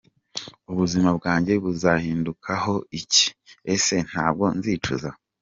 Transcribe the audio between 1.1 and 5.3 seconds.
bwajye buzahindukaho iki? Ese ntabwo nzicuza?.